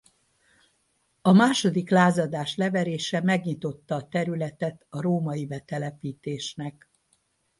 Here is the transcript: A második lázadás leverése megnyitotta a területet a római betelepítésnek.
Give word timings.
A 1.21 1.31
második 1.31 1.89
lázadás 1.89 2.55
leverése 2.55 3.21
megnyitotta 3.21 3.95
a 3.95 4.07
területet 4.07 4.85
a 4.89 5.01
római 5.01 5.45
betelepítésnek. 5.45 6.89